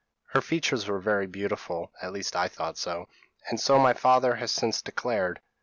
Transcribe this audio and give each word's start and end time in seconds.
Her 0.29 0.41
features 0.41 0.87
were 0.87 0.97
very 0.97 1.27
beautiful, 1.27 1.91
at 2.01 2.11
least 2.11 2.35
I 2.35 2.47
thought 2.47 2.75
so, 2.79 3.07
and 3.47 3.59
so 3.59 3.77
my 3.77 3.93
father 3.93 4.33
has 4.37 4.49
since 4.51 4.81
declared. 4.81 5.39